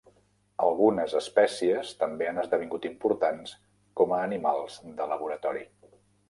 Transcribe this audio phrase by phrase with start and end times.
[0.67, 3.53] Algunes espècies també han esdevingut importants
[4.03, 5.63] com a animals de laboratori.